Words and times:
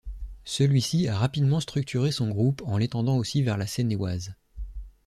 Celui-ci 0.45 1.07
a 1.07 1.15
rapidement 1.15 1.59
structuré 1.59 2.11
son 2.11 2.29
groupe 2.31 2.63
en 2.65 2.77
l'étendant 2.79 3.17
aussi 3.17 3.43
vers 3.43 3.55
la 3.55 3.67
Seine-et-Oise. 3.67 4.33